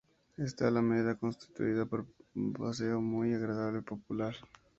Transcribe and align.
Esta 0.35 0.67
alameda 0.67 1.13
constituía 1.13 1.87
un 2.33 2.53
paseo 2.53 2.99
muy 3.01 3.35
agradable 3.35 3.81
y 3.81 3.83
popular. 3.83 4.33